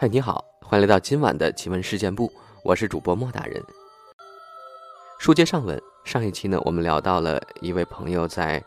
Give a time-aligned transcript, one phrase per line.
[0.00, 2.32] 嗨，你好，欢迎来到今晚的奇闻事件部，
[2.64, 3.62] 我是主播莫大人。
[5.18, 8.64] 书接上文，上一期呢，我们聊到了一位朋友在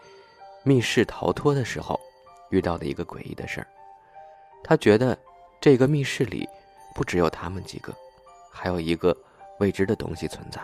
[0.61, 1.99] 密室逃脱的时候
[2.51, 3.67] 遇到的一个诡异的事儿。
[4.63, 5.17] 他觉得
[5.59, 6.47] 这个密室里
[6.93, 7.91] 不只有他们几个，
[8.51, 9.17] 还有一个
[9.57, 10.63] 未知的东西存在。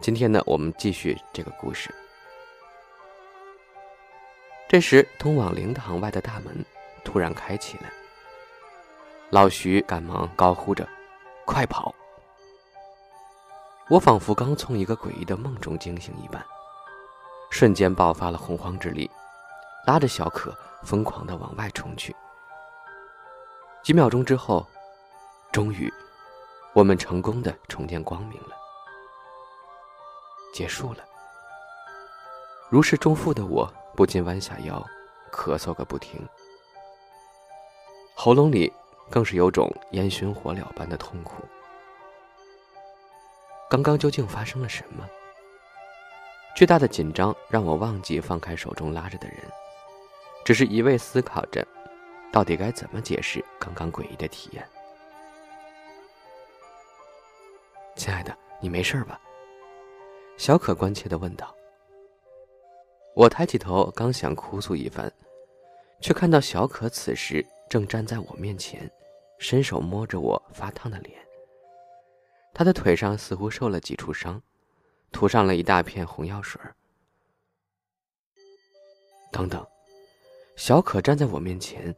[0.00, 1.94] 今天呢，我们继续这个故事。
[4.66, 6.64] 这时，通往灵堂外的大门
[7.04, 7.84] 突然开启了。
[9.30, 10.88] 老徐赶忙高呼着
[11.44, 11.94] ：“快跑！”
[13.90, 16.42] 我仿佛刚从一个诡异的梦中惊醒一般，
[17.50, 19.10] 瞬间爆发了洪荒之力，
[19.86, 22.16] 拉着小可疯狂地往外冲去。
[23.82, 24.66] 几秒钟之后，
[25.52, 25.92] 终于，
[26.72, 28.56] 我们成功的重见光明了，
[30.54, 31.04] 结束了。
[32.70, 34.82] 如释重负的我不禁弯下腰，
[35.30, 36.26] 咳嗽个不停，
[38.14, 38.72] 喉咙里。
[39.10, 41.42] 更是有种烟熏火燎般的痛苦。
[43.70, 45.08] 刚刚究竟发生了什么？
[46.56, 49.38] 巨大的紧张让我忘记放开手中拉着的人，
[50.44, 51.66] 只是一味思考着，
[52.32, 54.66] 到底该怎么解释刚刚诡异的体验。
[57.94, 59.20] 亲爱的，你没事吧？
[60.36, 61.54] 小可关切的问道。
[63.14, 65.12] 我抬起头，刚想哭诉一番，
[66.00, 68.90] 却看到小可此时正站在我面前。
[69.40, 71.16] 伸手摸着我发烫的脸，
[72.52, 74.42] 他的腿上似乎受了几处伤，
[75.12, 76.60] 涂上了一大片红药水。
[79.30, 79.64] 等等，
[80.56, 81.94] 小可站在我面前，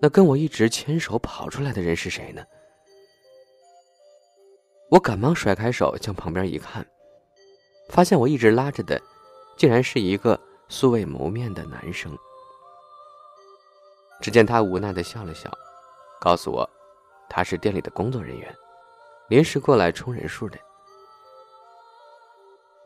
[0.00, 2.44] 那跟我一直牵手跑出来的人是谁呢？
[4.92, 6.86] 我赶忙甩开手，向旁边一看，
[7.88, 9.02] 发现我一直拉着的，
[9.56, 12.16] 竟然是一个素未谋面的男生。
[14.20, 15.50] 只见他无奈的笑了笑。
[16.20, 16.68] 告诉我，
[17.28, 18.54] 他是店里的工作人员，
[19.28, 20.58] 临时过来充人数的。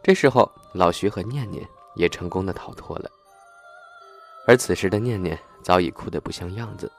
[0.03, 3.11] 这时候，老徐和念念也成功的逃脱了，
[4.47, 6.91] 而此时的念念早已哭得不像样子，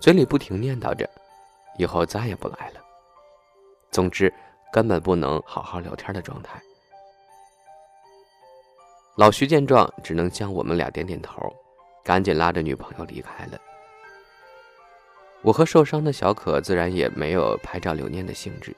[0.00, 1.08] 嘴里不停念叨着，
[1.78, 2.80] 以后再也不来了。
[3.90, 4.32] 总之，
[4.72, 6.62] 根本不能好好聊天的状态。
[9.16, 11.52] 老徐见状，只能向我们俩点点头，
[12.06, 13.58] 赶紧拉着女朋友离开了。
[15.42, 18.74] 我和受伤的小可自然也没有拍照留念的兴致，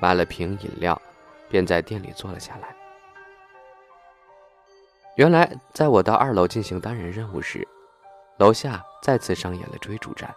[0.00, 1.00] 买了瓶饮料，
[1.48, 2.74] 便在店里坐了下来。
[5.14, 7.66] 原来，在我到二楼进行单人任务时，
[8.38, 10.34] 楼下再次上演了追逐战。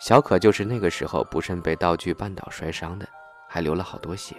[0.00, 3.08] 小可就是那个时候不慎被道具绊倒摔伤的，
[3.48, 4.36] 还流了好多血。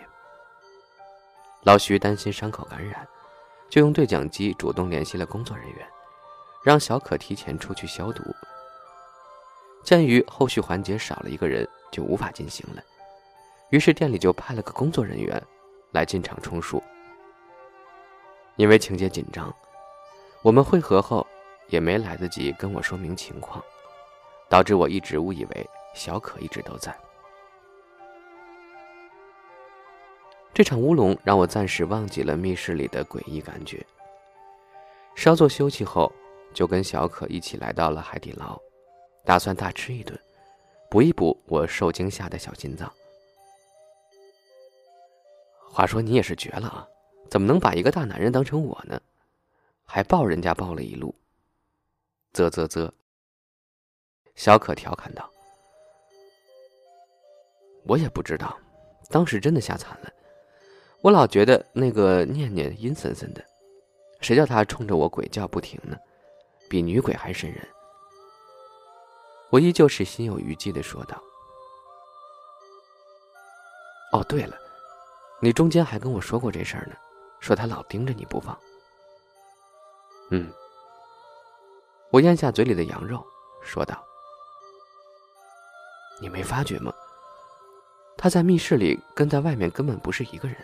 [1.63, 3.07] 老徐担心伤口感染，
[3.69, 5.88] 就用对讲机主动联系了工作人员，
[6.63, 8.24] 让小可提前出去消毒。
[9.84, 12.81] 鉴于后续环节少了一个人就无法进行了，
[13.69, 15.41] 于是店里就派了个工作人员
[15.91, 16.81] 来进场充数。
[18.56, 19.53] 因为情节紧张，
[20.41, 21.28] 我们会合后
[21.68, 23.62] 也没来得及跟我说明情况，
[24.47, 26.95] 导致我一直误以为小可一直都在。
[30.53, 33.84] 这场乌龙让我暂时忘记了密室里的诡异感觉。
[35.16, 36.13] 稍作休息后，
[36.53, 38.59] 就跟小可一起来到了海底捞。
[39.25, 40.19] 打算大吃一顿，
[40.90, 42.91] 补一补我受惊吓的小心脏。
[45.72, 46.88] 话说你也是绝了啊，
[47.30, 49.02] 怎么能把一个大男人当成我呢？
[49.86, 51.13] 还抱人家抱了一路。
[52.31, 52.94] 啧啧啧。
[54.36, 55.30] 小可调侃道
[57.86, 58.58] ：“我也不知道，
[59.09, 60.12] 当时真的吓惨了。
[61.02, 63.46] 我老觉得那个念念阴森森的，
[64.22, 65.96] 谁叫他冲着我鬼叫不停呢？
[66.74, 67.70] 比女鬼还瘆人。”
[69.52, 71.22] 我依旧是心有余悸的说道
[74.12, 74.58] ：“哦，对了，
[75.40, 76.96] 你中间还跟我说过这事儿呢，
[77.40, 78.58] 说他老盯着你不放。”
[80.31, 80.52] 嗯，
[82.10, 83.24] 我咽下嘴里的羊肉，
[83.62, 84.04] 说道
[86.19, 86.92] ：“你没发觉吗？
[88.18, 90.58] 他在密室里跟在外面根本不是一个人。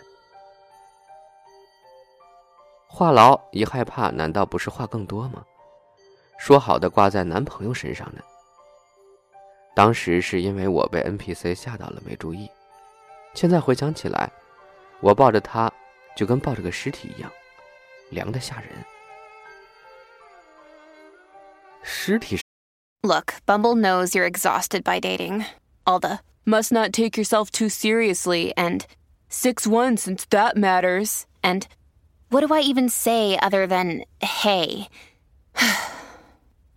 [2.87, 5.45] 话痨一害怕，难道不是话更多吗？
[6.39, 8.21] 说好的挂在男朋友身上呢？”
[9.75, 12.49] 当时是因为我被 NPC 吓到了，没注意。
[13.33, 14.31] 现在回想起来，
[14.99, 15.71] 我抱着他，
[16.17, 17.31] 就跟抱着个尸体一样，
[18.09, 18.69] 凉的吓人。
[21.83, 22.39] 尸体。
[23.03, 25.45] Look, Bumble knows you're exhausted by dating.
[25.85, 28.81] All the must not take yourself too seriously and
[29.29, 31.23] six one since that matters.
[31.41, 31.63] And
[32.29, 34.89] what do I even say other than hey?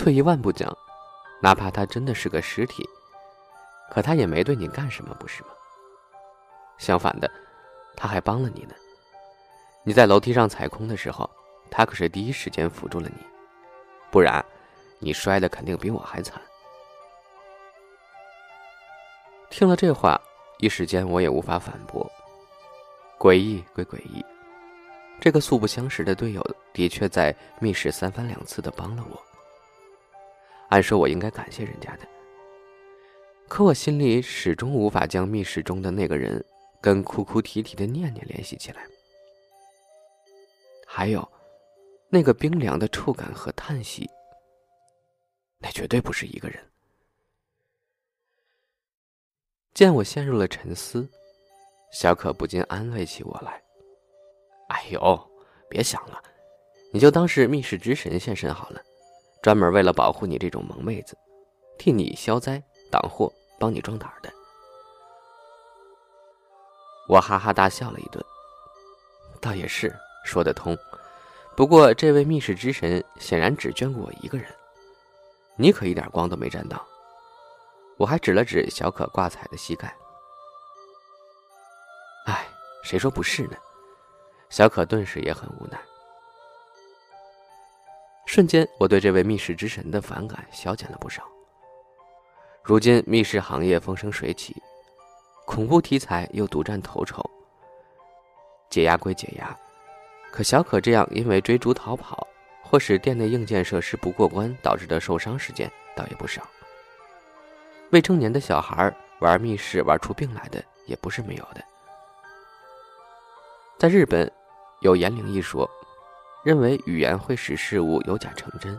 [0.00, 0.74] 退一万步讲，
[1.42, 2.88] 哪怕他真的是个尸体，
[3.90, 5.50] 可他也没对你干什么，不是吗？
[6.78, 7.30] 相反的，
[7.94, 8.74] 他还帮了你呢。
[9.84, 11.28] 你在楼梯上踩空的时候，
[11.70, 13.22] 他可是第一时间扶住了你，
[14.10, 14.42] 不然，
[15.00, 16.40] 你摔的肯定比我还惨。”
[19.50, 20.18] 听了这话，
[20.60, 22.10] 一时间我也无法反驳。
[23.18, 24.24] 诡异归诡异。
[25.20, 26.42] 这个素不相识的队友
[26.72, 29.22] 的确在密室三番两次的帮了我。
[30.70, 32.06] 按说我应该感谢人家的，
[33.48, 36.44] 可我心里始终无法将密室中的那个人
[36.80, 38.86] 跟哭哭啼啼的念念联系起来。
[40.86, 41.28] 还有，
[42.08, 44.08] 那个冰凉的触感和叹息，
[45.58, 46.60] 那绝对不是一个人。
[49.74, 51.08] 见我陷入了沉思，
[51.92, 53.60] 小可不禁安慰起我来。
[54.68, 55.30] 哎呦，
[55.68, 56.22] 别想了，
[56.92, 58.82] 你就当是密室之神现身好了，
[59.42, 61.16] 专门为了保护你这种萌妹子，
[61.78, 64.30] 替你消灾挡祸，帮你壮胆的。
[67.08, 68.24] 我哈哈大笑了一顿，
[69.40, 69.94] 倒也是
[70.24, 70.76] 说得通。
[71.56, 74.46] 不过这位密室之神显然只眷顾我一个人，
[75.56, 76.86] 你可一点光都没沾到。
[77.96, 79.94] 我还指了指小可挂彩的膝盖。
[82.26, 82.46] 哎，
[82.82, 83.56] 谁说不是呢？
[84.48, 85.80] 小可顿时也很无奈，
[88.32, 91.24] 瞬间我对这位密室之神的反感消减了不少。
[92.62, 94.54] 如今密室行业风生水起，
[95.44, 97.28] 恐怖题材又独占头筹。
[98.70, 99.58] 解压归解压，
[100.30, 102.24] 可小可这样因为追逐逃跑，
[102.62, 106.46] 或是店内硬件设施不过关导致的受伤事件倒也不少。
[107.90, 111.60] 未成年的小孩玩密室玩出病来的也不是没有的。
[113.76, 114.30] 在日本。
[114.82, 115.70] 有言灵一说，
[116.42, 118.78] 认为语言会使事物有假成真。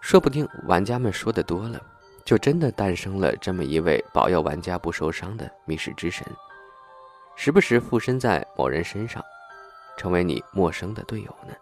[0.00, 1.80] 说不定玩家们说的多了，
[2.24, 6.24] 就真的诞生了这么一位保佑玩家不受伤的密室之神，
[7.34, 9.20] 时不时附身在某人身上，
[9.96, 11.52] 成为你陌生的队友呢。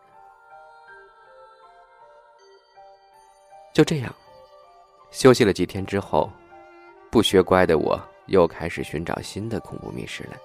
[3.72, 4.14] 就这样，
[5.10, 6.30] 休息了几天之后，
[7.10, 10.36] 不学乖的我又开始寻找新的恐怖密室了。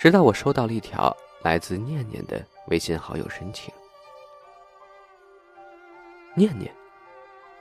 [0.00, 1.14] 直到我收到了一条
[1.44, 3.72] 来自念念的微信好友申请。
[6.34, 6.74] 念念，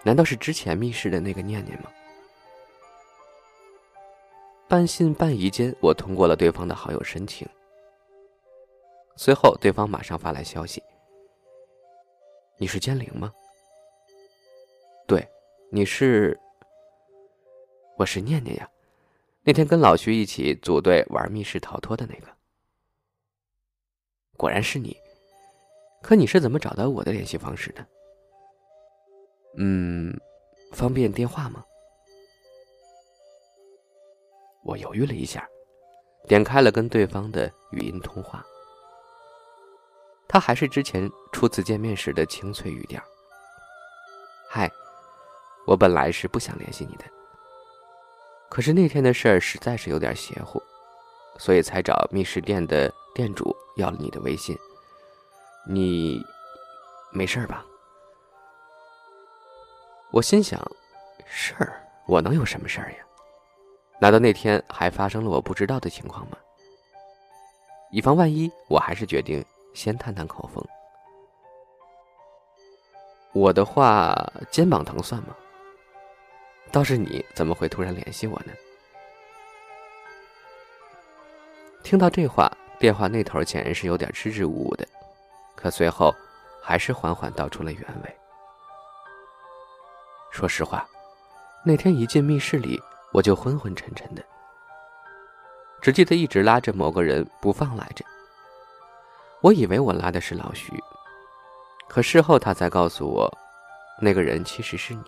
[0.02, 1.92] 难道是之前密室的那个念念吗？
[4.68, 7.48] 半信半疑间，我通过了对方的好友申请。
[9.16, 10.82] 随后，对方马上发来消息
[12.58, 13.32] ：“你是奸灵吗
[15.06, 15.28] ？”“对，
[15.70, 16.40] 你是。
[18.00, 18.68] ”“我是念念呀。”
[19.46, 22.33] 那天跟老徐一起组队玩密室逃脱的那个，
[24.38, 24.96] 果然是你。
[26.02, 27.86] 可你是怎么找到我的联系方式的？
[29.58, 30.14] 嗯，
[30.74, 31.64] 方便电话吗？
[34.64, 35.48] 我犹豫了一下，
[36.28, 38.46] 点开了跟对方的语音通话。
[40.28, 43.02] 他还是之前初次见面时的清脆语调。
[44.50, 44.70] 嗨，
[45.68, 47.06] 我本来是不想联系你的。
[48.50, 50.62] 可是那天的事儿实在是有点邪乎，
[51.38, 54.58] 所以才找密室店的店主要了你的微信。
[55.68, 56.24] 你
[57.12, 57.66] 没事吧？
[60.12, 60.60] 我心想，
[61.26, 62.98] 事儿我能有什么事儿呀？
[64.00, 66.38] 难道那天还发生了我不知道的情况吗？
[67.92, 70.64] 以防万一，我还是决定先探探口风。
[73.32, 74.16] 我的话，
[74.52, 75.36] 肩膀疼算吗？
[76.72, 78.54] 倒是你怎么会突然联系我呢？
[81.84, 82.50] 听到这话，
[82.80, 84.88] 电话那头显然是有点支支吾吾的，
[85.54, 86.16] 可随后
[86.62, 88.18] 还是缓缓道出了原委。
[90.32, 90.88] 说实话，
[91.66, 94.24] 那天一进密室里，我就昏昏沉沉的，
[95.82, 98.04] 只记得一直拉着某个人不放来着。
[99.42, 100.72] 我以为我拉的是老徐，
[101.90, 103.30] 可事后他才告诉我，
[104.00, 105.04] 那个人其实是你。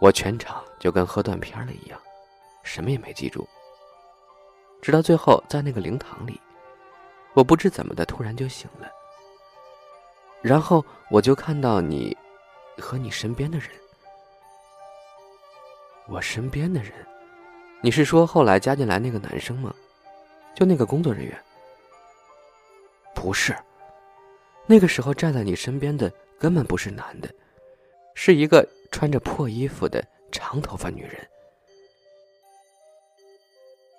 [0.00, 2.00] 我全场就跟喝断片了一样，
[2.62, 3.46] 什么也没记住。
[4.84, 6.38] 直到最后，在那个灵堂里，
[7.32, 8.86] 我不知怎么的突然就醒了。
[10.42, 12.14] 然后我就看到你
[12.76, 13.68] 和你身边的人。
[16.06, 16.92] 我身边的人，
[17.80, 19.74] 你是说后来加进来那个男生吗？
[20.54, 21.34] 就那个工作人员？
[23.14, 23.56] 不是，
[24.66, 27.34] 那个时候站在你身边的根本不是男的，
[28.14, 31.26] 是一个穿着破衣服的长头发女人。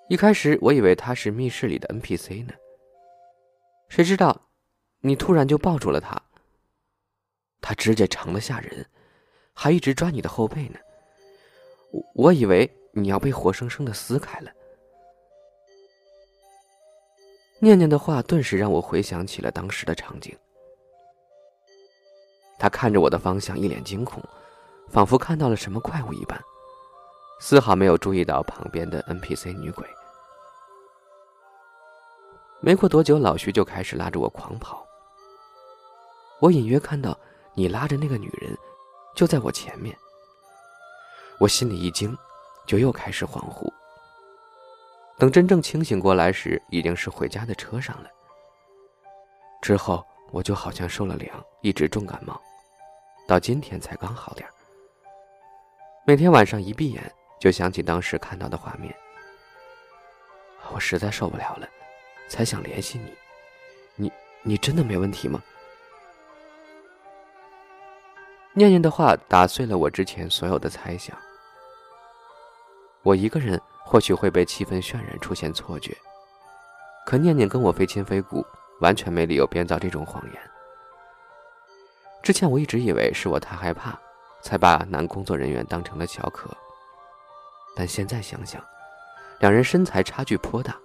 [0.07, 2.53] 一开始我以为他是密室里的 NPC 呢，
[3.89, 4.39] 谁知道，
[4.99, 6.21] 你突然就抱住了他。
[7.59, 8.85] 他指甲长的吓人，
[9.53, 10.77] 还一直抓你的后背呢。
[11.91, 14.51] 我我以为你要被活生生的撕开了。
[17.59, 20.37] 念念的话顿时让我回想起了当时的场景。
[22.59, 24.21] 他看着我的方向，一脸惊恐，
[24.87, 26.39] 仿佛看到了什么怪物一般，
[27.39, 29.85] 丝毫没有注意到旁边的 NPC 女鬼。
[32.59, 34.85] 没过多久，老徐就开始拉着我狂跑。
[36.39, 37.17] 我隐约看到
[37.53, 38.57] 你拉着那个女人，
[39.15, 39.95] 就在我前面。
[41.39, 42.17] 我心里一惊，
[42.65, 43.71] 就又开始恍惚。
[45.17, 48.09] 等真正清醒过来时，已经是回家的车上了。
[49.61, 52.41] 之后我就好像受了凉，一直重感冒，
[53.27, 54.47] 到今天才刚好点
[56.05, 57.13] 每天晚上一闭眼，
[57.45, 58.91] 就想起当时看到的画面。
[60.73, 61.69] 我实在受不了了，
[62.27, 63.13] 才想联系你。
[63.95, 64.11] 你
[64.41, 65.39] 你真的没问题吗？
[68.53, 71.15] 念念的话打碎了我之前所有的猜想。
[73.03, 73.61] 我一个人。
[73.87, 75.95] 或许会被气氛渲染，出现错觉。
[77.05, 78.43] 可念念跟我非亲非故，
[78.81, 80.51] 完全没理由编造这种谎言。
[82.23, 83.95] 之前我一直以为是我太害怕，
[84.41, 86.49] 才把男工作人员当成了小可。
[87.75, 88.63] 但现在想想，
[89.39, 90.75] 两人身材差距颇大，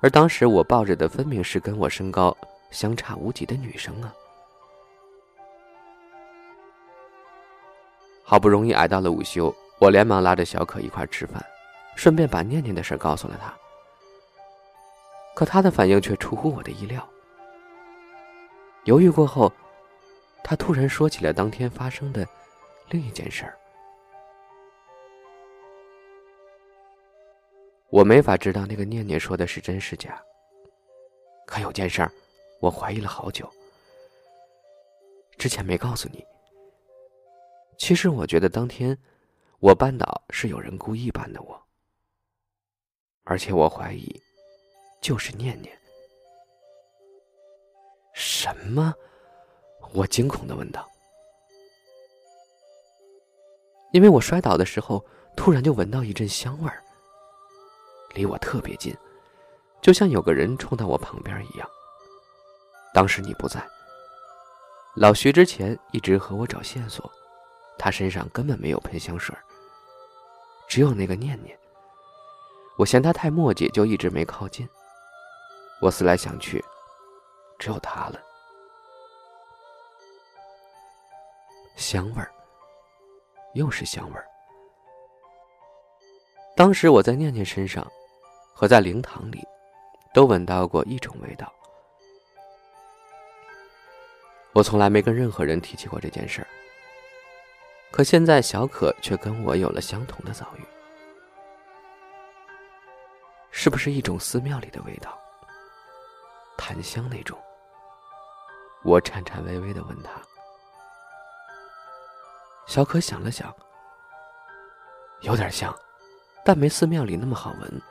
[0.00, 2.36] 而当时我抱着的分明是跟我身高
[2.70, 4.12] 相差无几的女生啊！
[8.24, 11.44] 好不容易挨到了午休，我连忙拉着小可一块吃饭。
[11.96, 13.52] 顺便把念念的事告诉了她，
[15.34, 17.04] 可他的反应却出乎我的意料。
[18.84, 19.52] 犹豫过后，
[20.44, 22.24] 他突然说起了当天发生的
[22.88, 23.58] 另一件事儿。
[27.90, 30.22] 我没法知道那个念念说的是真是假。
[31.46, 32.12] 可有件事儿，
[32.60, 33.50] 我怀疑了好久，
[35.38, 36.24] 之前没告诉你。
[37.78, 38.96] 其实我觉得当天
[39.60, 41.60] 我绊倒是有人故意绊的我。
[43.24, 44.20] 而且我怀疑，
[45.00, 45.78] 就是念念。
[48.14, 48.94] 什么？
[49.94, 50.86] 我惊恐的问道。
[53.92, 55.02] 因为我摔倒的时候，
[55.34, 56.82] 突然就闻到一阵香味儿，
[58.14, 58.96] 离我特别近，
[59.80, 61.68] 就像有个人冲到我旁边一样。
[62.92, 63.64] 当时你不在。
[64.94, 67.08] 老徐之前一直和我找线索，
[67.78, 69.36] 他身上根本没有喷香水，
[70.66, 71.56] 只有那个念念。
[72.76, 74.68] 我嫌他太墨迹，就一直没靠近。
[75.80, 76.64] 我思来想去，
[77.58, 78.20] 只有他了。
[81.76, 82.32] 香味儿，
[83.54, 84.27] 又是香味儿。
[86.58, 87.86] 当时我在念念身上，
[88.52, 89.46] 和在灵堂里，
[90.12, 91.52] 都闻到过一种味道。
[94.54, 96.48] 我从来没跟任何人提起过这件事儿，
[97.92, 100.62] 可现在小可却跟我有了相同的遭遇。
[103.52, 105.16] 是不是一种寺庙里的味道？
[106.56, 107.38] 檀香那种？
[108.82, 110.10] 我颤颤巍巍的问他。
[112.66, 113.54] 小可想了想，
[115.20, 115.72] 有点像，
[116.48, 117.82] 但没寺庙里那么好闻。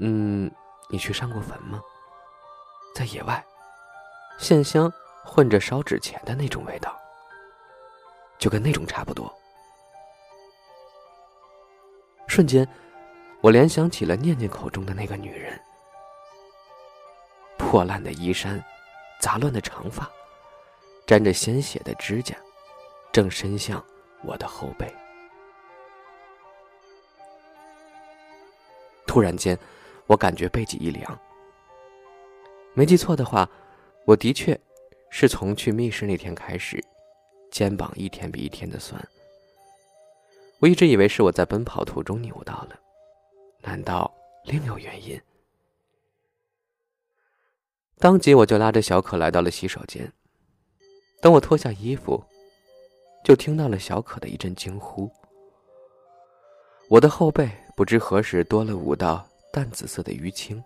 [0.00, 0.50] 嗯，
[0.88, 1.80] 你去上过坟吗？
[2.92, 3.46] 在野外，
[4.36, 4.92] 线香
[5.24, 6.92] 混着烧纸钱的那种味道，
[8.36, 9.32] 就跟那种差不多。
[12.26, 12.68] 瞬间。
[13.42, 15.58] 我联想起了念念口中的那个女人，
[17.56, 18.60] 破烂的衣衫，
[19.20, 20.10] 杂乱的长发，
[21.06, 22.34] 沾着鲜血的指甲，
[23.12, 23.82] 正伸向
[24.24, 24.92] 我的后背。
[29.10, 29.58] 突然间，
[30.06, 31.20] 我感觉背脊一凉。
[32.74, 33.50] 没记错的话，
[34.06, 34.56] 我的确
[35.10, 36.80] 是从去密室那天开始，
[37.50, 39.04] 肩膀一天比一天的酸。
[40.60, 42.78] 我一直以为是我在奔跑途中扭到了。
[43.62, 44.08] 难道
[44.44, 45.20] 另有原因？
[47.98, 50.12] 当即我就拉着小可来到了洗手间。
[51.20, 52.22] 等我脱下衣服，
[53.24, 55.10] 就听到了小可的一阵惊呼。
[56.88, 60.62] 我的后背不知何时多了五道淡紫色的淤青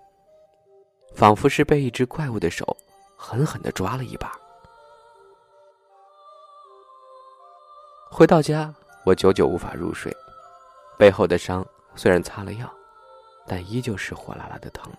[1.14, 2.76] 仿佛是被一只怪物的手
[3.16, 4.32] 狠狠的抓了一把。
[8.10, 8.72] 回到家
[9.04, 10.14] 我久久无法入睡
[10.98, 12.72] 背后的伤虽然擦了药
[13.46, 14.92] 但依旧是火辣辣的疼。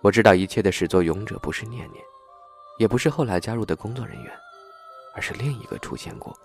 [0.00, 2.04] 我知道一切的始作俑者不是念念
[2.78, 4.32] 也不是后来加入的工作人员
[5.14, 6.36] 而是另一个出现过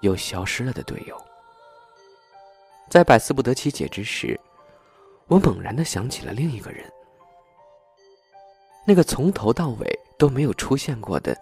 [0.00, 1.35] 又消失了的队友。
[2.88, 4.38] 在百思不得其解之时，
[5.26, 6.84] 我猛然的想起了另一个人，
[8.86, 11.36] 那个从头到尾都没有出现过的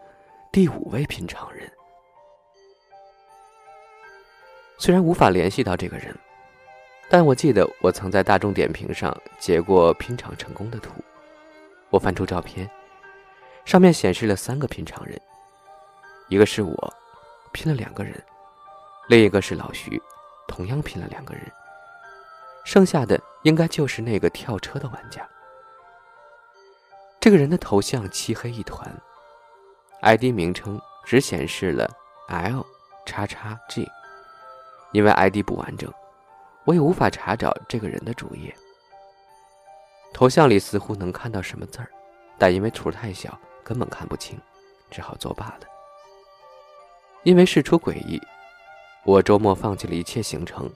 [0.51, 1.71] 第五位平常人。
[4.79, 6.17] 虽然无法联系到这个人，
[7.11, 10.93] 但我记得我曾在大众点评上截过拼场成功的图。
[11.91, 12.69] 我翻出照片，
[13.65, 15.21] 上面显示了三个拼场人，
[16.29, 16.95] 一个是我，
[17.53, 18.15] 拼了两个人；
[19.09, 20.03] 另一个是老徐。
[20.55, 21.51] 同样拼了两个人，
[22.65, 25.29] 剩下的应该就是那个跳车的玩家。
[27.19, 28.89] 这个人的头像漆黑一团
[30.03, 31.91] ，ID 名称只显示了
[32.29, 32.65] L
[33.05, 33.91] 叉叉 G，
[34.93, 35.93] 因为 ID 不完整，
[36.63, 38.55] 我也无法查找这个人的主页。
[40.13, 41.91] 头像里似乎能看到什么字儿，
[42.39, 44.39] 但因为图太小，根本看不清，
[44.89, 45.67] 只好作罢了。
[47.25, 48.23] 因为事出诡异。
[49.07, 50.71] 我周末放弃了一切行程，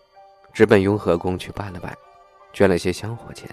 [0.52, 1.96] 直奔雍和宫去拜了拜，
[2.52, 3.48] 捐了些香火钱。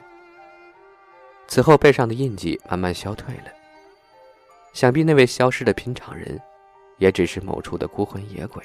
[1.47, 3.45] 此后背上的印记慢慢消退了，
[4.73, 6.37] 想必那位消失的拼场人，
[6.97, 8.61] 也只是某处的孤魂野鬼。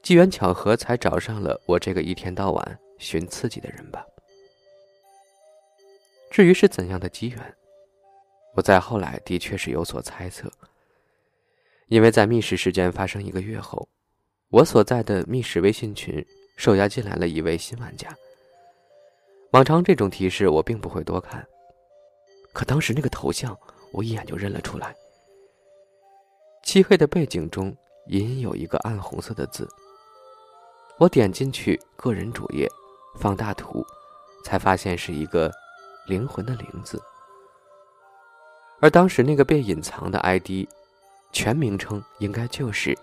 [0.00, 4.06] 机缘巧合才找上了我这个一天到晚寻刺激的人吧。
[6.30, 7.56] 至于是怎样的机缘，
[8.54, 10.48] 我在后来的确是有所猜测，
[11.88, 13.88] 因为在密室事件发生一个月后。
[14.50, 16.24] 我所在的密室微信群
[16.56, 18.08] 受邀进来了一位新玩家。
[19.50, 21.46] 往常这种提示我并不会多看，
[22.52, 23.56] 可当时那个头像
[23.92, 24.94] 我一眼就认了出来。
[26.62, 27.74] 漆黑的背景中
[28.08, 29.68] 隐隐有一个暗红色的字。
[30.98, 32.68] 我点进去个人主页，
[33.20, 33.84] 放大图，
[34.44, 35.52] 才发现是一个
[36.06, 37.00] 灵魂的灵字。
[38.80, 40.66] 而当时那个被隐藏的 ID，
[41.32, 42.98] 全名称应该就是。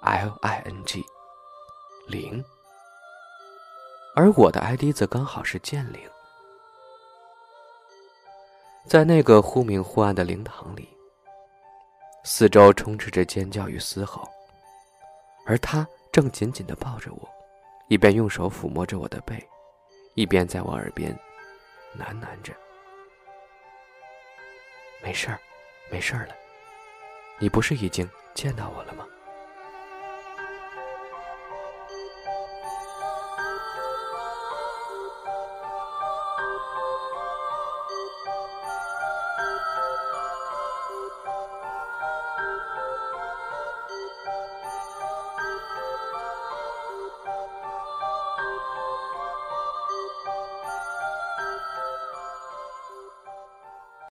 [0.00, 1.04] L I N G，
[2.06, 2.42] 零，
[4.16, 6.00] 而我的 ID 则刚好是剑灵。
[8.86, 10.88] 在那个忽明忽暗的灵堂里，
[12.24, 14.26] 四周充斥着尖叫与嘶吼，
[15.46, 17.28] 而他正紧紧的抱着我，
[17.88, 19.46] 一边用手抚摸着我的背，
[20.14, 21.14] 一边在我耳边
[21.98, 22.54] 喃喃着
[25.04, 25.38] ：“没事儿，
[25.90, 26.34] 没事儿了，
[27.38, 29.06] 你不是已经见到我了吗？”